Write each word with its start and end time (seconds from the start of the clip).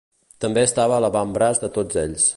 També 0.45 0.63
estava 0.69 0.97
a 0.97 1.03
l'avantbraç 1.05 1.63
de 1.65 1.73
tots 1.77 2.05
ells. 2.09 2.29